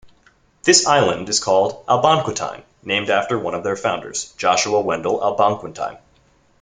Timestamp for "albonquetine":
1.87-2.63, 5.21-5.99